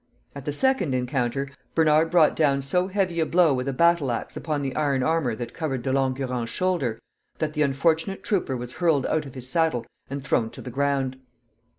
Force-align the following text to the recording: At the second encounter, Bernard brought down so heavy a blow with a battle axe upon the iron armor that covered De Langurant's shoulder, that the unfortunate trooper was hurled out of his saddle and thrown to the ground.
At 0.33 0.45
the 0.45 0.51
second 0.51 0.95
encounter, 0.95 1.47
Bernard 1.75 2.09
brought 2.09 2.35
down 2.35 2.63
so 2.63 2.87
heavy 2.87 3.19
a 3.19 3.25
blow 3.27 3.53
with 3.53 3.67
a 3.67 3.71
battle 3.71 4.11
axe 4.11 4.35
upon 4.35 4.63
the 4.63 4.75
iron 4.75 5.03
armor 5.03 5.35
that 5.35 5.53
covered 5.53 5.83
De 5.83 5.93
Langurant's 5.93 6.49
shoulder, 6.51 6.97
that 7.37 7.53
the 7.53 7.61
unfortunate 7.61 8.23
trooper 8.23 8.57
was 8.57 8.71
hurled 8.73 9.05
out 9.05 9.27
of 9.27 9.35
his 9.35 9.47
saddle 9.47 9.85
and 10.09 10.23
thrown 10.23 10.49
to 10.49 10.61
the 10.63 10.71
ground. 10.71 11.17